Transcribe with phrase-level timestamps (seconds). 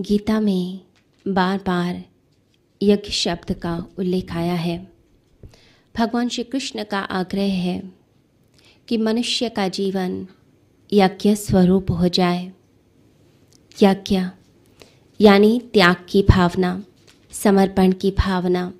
[0.00, 0.80] गीता में
[1.28, 2.04] बार बार
[2.82, 4.92] यज्ञ शब्द का उल्लेख आया है।
[5.96, 7.92] भगवान श्री कृष्ण का आग्रह है
[8.88, 10.26] कि मनुष्य का जीवन
[10.92, 12.52] यज्ञ स्वरूप हो जाए।
[13.82, 14.22] यज्ञ,
[15.20, 16.84] यानी त्याग की भावना,
[17.30, 18.72] समर्पण की भावना,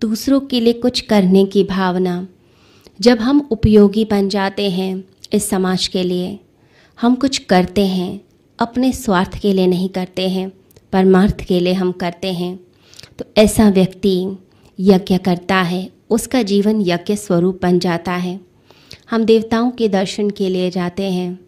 [0.00, 2.28] दूसरों के लिए कुछ करने की भावना,
[3.00, 6.40] जब हम उपयोगी बन जाते हैं इस समाज के लिए,
[7.00, 8.25] हम कुछ करते हैं
[8.58, 10.50] अपने स्वार्थ के लिए नहीं करते हैं,
[10.92, 12.58] परमार्थ के लिए हम करते हैं।
[13.18, 14.36] तो ऐसा व्यक्ति
[14.80, 18.40] यज्ञ करता है, उसका जीवन यज्ञ स्वरूप बन जाता है।
[19.10, 21.38] हम देवताओं के दर्शन के लिए जाते हैं।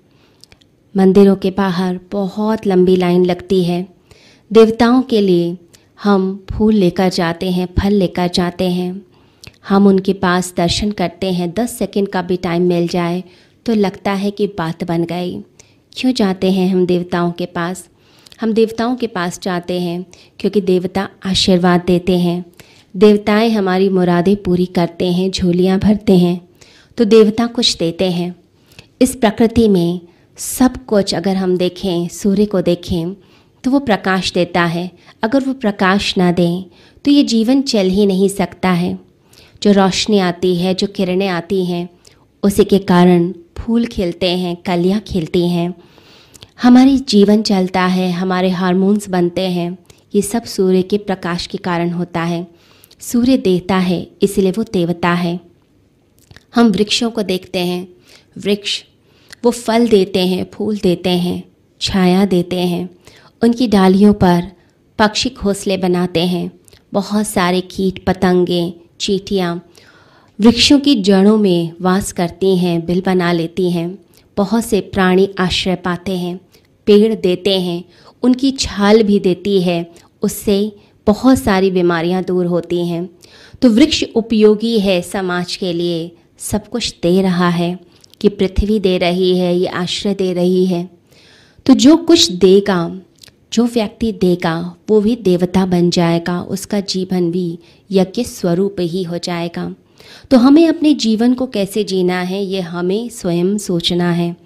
[0.96, 3.86] मंदिरों के बाहर बहुत लंबी लाइन लगती है।
[4.50, 5.56] देवताओं के लिए
[6.02, 9.06] हम फूल लेकर जाते हैं, फल लेकर जाते हैं।
[9.68, 13.24] हम उनके पास दर्शन करते हैं, दस सेकंड का भी टाइम मिल जाए
[13.66, 15.42] तो लगता है कि बात बन गई।
[15.98, 17.88] क्यों जाते हैं हम देवताओं के पास?
[18.40, 20.04] हम देवताओं के पास जाते हैं
[20.40, 22.44] क्योंकि देवता आशीर्वाद देते हैं।
[22.94, 26.40] देवताएँ हमारी मुरादें पूरी करते हैं, झोलियाँ भरते हैं
[26.98, 28.34] तो देवता कुछ देते हैं।
[29.02, 30.00] इस प्रकृति में
[30.38, 33.14] सब कुछ अगर हम देखें, सूर्य को देखें
[33.64, 34.90] तो वो प्रकाश देता है।
[35.22, 36.64] अगर वो प्रकाश ना दें
[37.04, 38.98] तो ये जीवन चल ही नहीं सकता है।
[39.62, 41.88] जो रोशनी आती है, जो किरणें आती हैं,
[42.42, 45.74] उसी के कारण फूल खिलते हैं, कलियाँ खिलती हैं।
[46.62, 49.78] हमारी जीवन चलता है, हमारे हार्मोन्स बनते हैं।
[50.14, 52.46] ये सब सूर्य के प्रकाश के कारण होता है।
[53.00, 55.40] सूर्य देवता है, इसलिए वो देवता है।
[56.54, 57.88] हम वृक्षों को देखते हैं।
[58.38, 58.84] वृक्ष,
[59.44, 61.44] वो फल देते हैं, फूल देते हैं,
[61.80, 62.90] छाया देते हैं।
[63.42, 64.52] उनकी डालियों पर
[64.98, 66.50] पक्षी घोंसले बनाते हैं।
[66.92, 69.68] बहुत सारे कीट, पतंगे, चीटियाँ
[70.40, 73.98] वृक्षों की जड़ों में वास करती हैं, बिल बना लेती हैं।
[74.36, 76.40] बहुत से प्राणी आश्रय पाते हैं।
[76.88, 77.84] पेड़ देते हैं,
[78.22, 79.92] उनकी छाल भी देती है,
[80.22, 80.72] उससे
[81.06, 83.08] बहुत सारी बीमारियाँ दूर होती हैं।
[83.62, 87.78] तो वृक्ष उपयोगी है समाज के लिए, सब कुछ दे रहा है
[88.20, 90.88] कि पृथ्वी दे रही है, ये आश्रय दे रही है।
[91.66, 93.00] तो जो कुछ देगा,
[93.52, 97.58] जो व्यक्ति देगा, वो भी देवता बन जाएगा, उसका जीवन भी
[97.90, 99.74] यज्ञ स्वरूप ही हो जाएगा।
[100.30, 104.36] तो हमें अपने जीवन को कैसे जीना है, ये हमें स्वयं सोचना है।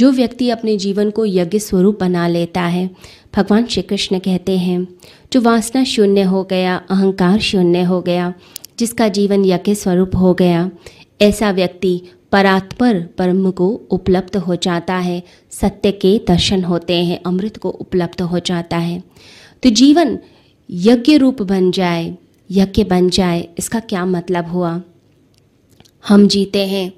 [0.00, 2.90] जो व्यक्ति अपने जीवन को यज्ञ स्वरूप बना लेता है,
[3.36, 4.88] भगवान श्री कृष्ण कहते हैं,
[5.32, 8.34] जो वासना शून्य हो गया, अहंकार शून्य हो गया,
[8.78, 10.70] जिसका जीवन यज्ञ स्वरूप हो गया,
[11.20, 12.02] ऐसा व्यक्ति
[12.32, 18.22] परात्पर परम को उपलब्ध हो जाता है, सत्य के दर्शन होते हैं, अमृत को उपलब्ध
[18.22, 19.02] हो जाता है।
[19.62, 20.18] तो जीवन
[20.70, 22.16] यज्ञ रूप बन जाए,
[22.50, 24.82] यज्ञ बन जाए, इसका क्या मतलब हुआ?
[26.08, 26.92] हम जीते हैं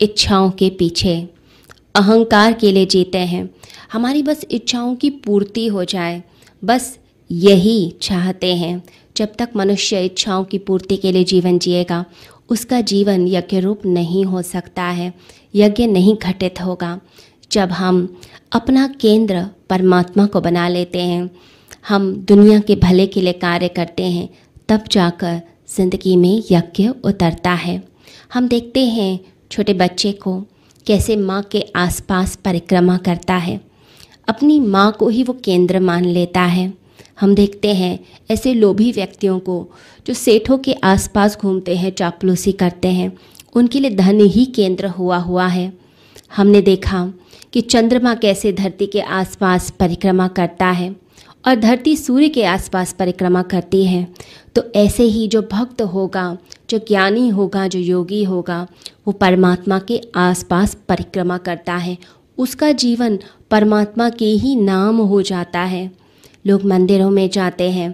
[0.00, 1.28] इच्छाओं के पीछे।
[1.94, 3.54] अहंकार के लिए जीते हैं।
[3.92, 6.22] हमारी बस इच्छाओं की पूर्ति हो जाए।
[6.64, 6.98] बस
[7.30, 8.82] यही चाहते हैं।
[9.16, 12.04] जब तक मनुष्य इच्छाओं की पूर्ति के लिए जीवन जिएगा,
[12.48, 15.14] उसका जीवन यज्ञ रूप नहीं हो सकता है।
[15.54, 17.00] यज्ञ नहीं घटित होगा।
[17.52, 18.20] जब हम
[18.52, 21.30] अपना केंद्र परमात्मा को बना लेते हैं,
[21.88, 24.28] हम दुनिया के भले के लिए कार्य करते हैं,
[24.68, 25.40] तब जाकर
[25.76, 27.88] ज़िंदगी में यज्ञ उतरता है।
[28.32, 29.20] हम देखते हैं
[29.50, 30.44] छोटे बच्चे को
[30.86, 33.60] कैसे माँ के आसपास परिक्रमा करता है।
[34.28, 36.72] अपनी माँ को ही वो केंद्र मान लेता है।
[37.20, 37.98] हम देखते हैं
[38.30, 39.68] ऐसे लोभी व्यक्तियों को
[40.06, 43.12] जो सेठों के आसपास घूमते हैं, चापलूसी करते हैं।
[43.54, 45.72] उनके लिए धन ही केंद्र हुआ हुआ है।
[46.36, 47.12] हमने देखा
[47.52, 50.96] कि चंद्रमा कैसे धरती के आसपास परिक्रमा करता है
[51.46, 54.06] और धरती सूर्य के आसपास परिक्रमा करती है।
[54.54, 56.36] तो ऐसे ही जो भक्त होगा
[56.72, 58.66] जो ज्ञानी होगा, जो योगी होगा,
[59.06, 61.98] वो परमात्मा के आसपास परिक्रमा करता है।
[62.38, 63.18] उसका जीवन
[63.50, 65.90] परमात्मा के ही नाम हो जाता है।
[66.46, 67.90] लोग मंदिरों में जाते हैं।